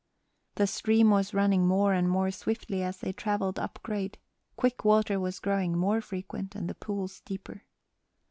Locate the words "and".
1.93-2.09, 6.55-6.67